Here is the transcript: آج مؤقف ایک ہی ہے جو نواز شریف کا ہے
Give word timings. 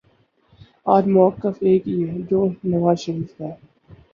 آج 0.85 1.03
مؤقف 1.07 1.55
ایک 1.61 1.87
ہی 1.87 1.99
ہے 2.03 2.17
جو 2.29 2.39
نواز 2.65 2.97
شریف 2.99 3.37
کا 3.37 3.45
ہے 3.45 3.55